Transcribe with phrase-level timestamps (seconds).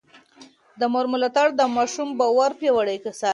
[0.79, 3.29] د مور ملاتړ د ماشوم باور پياوړی ساتي.